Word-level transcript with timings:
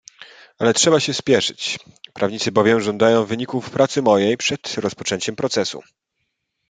"Ale 0.59 0.73
trzeba 0.73 0.99
się 0.99 1.13
spieszyć, 1.13 1.79
prawnicy 2.13 2.51
bowiem 2.51 2.81
żądają 2.81 3.25
wyników 3.25 3.69
pracy 3.69 4.01
mojej 4.01 4.37
przed 4.37 4.73
rozpoczęciem 4.77 5.35
procesu." 5.35 5.81